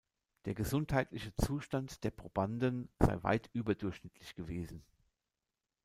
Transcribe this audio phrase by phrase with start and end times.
[0.45, 4.83] Der gesundheitliche Zustand der Probanden sei weit überdurchschnittlich gewesen.